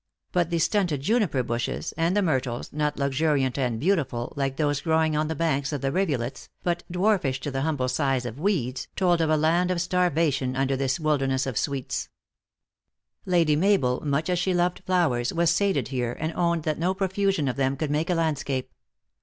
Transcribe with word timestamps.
But 0.31 0.49
the 0.49 0.57
stunted 0.57 1.01
juniper 1.01 1.43
bushes, 1.43 1.93
and 1.95 2.17
the 2.17 2.23
myrtles, 2.23 2.73
not 2.73 2.97
luxuriant 2.97 3.55
and 3.59 3.79
beautiful, 3.79 4.33
like 4.35 4.57
those 4.57 4.81
grow 4.81 5.03
ing 5.03 5.15
on 5.15 5.27
the 5.27 5.35
banks 5.35 5.71
of 5.71 5.81
the 5.81 5.91
rivulets, 5.91 6.49
but 6.63 6.81
dwarfish 6.91 7.39
to 7.41 7.51
the 7.51 7.61
humble 7.61 7.87
size 7.87 8.25
of 8.25 8.39
weeds, 8.39 8.87
told 8.95 9.21
of 9.21 9.29
a 9.29 9.37
land 9.37 9.69
of 9.69 9.79
starvation 9.79 10.55
un 10.55 10.65
der 10.65 10.75
this 10.75 10.99
wilderness 10.99 11.45
of 11.45 11.55
sweets. 11.55 12.09
THE 13.25 13.33
ACTRESS 13.41 13.53
IN 13.57 13.61
HIGH 13.61 13.71
LIFE. 13.73 13.79
215 14.01 14.07
Lady 14.07 14.07
Mabel, 14.07 14.07
much 14.09 14.29
as 14.31 14.39
she 14.39 14.53
loved 14.55 14.83
flowers, 14.87 15.31
was 15.33 15.51
sated 15.51 15.89
here, 15.89 16.17
and 16.19 16.33
owned 16.33 16.63
that 16.63 16.79
no 16.79 16.95
profusion 16.95 17.47
of 17.47 17.55
them 17.55 17.77
could 17.77 17.91
make 17.91 18.09
a 18.09 18.15
landscape. 18.15 18.71